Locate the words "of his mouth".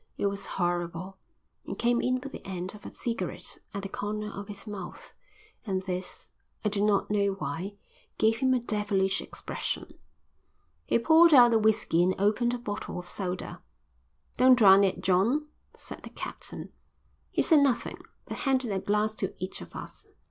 4.31-5.13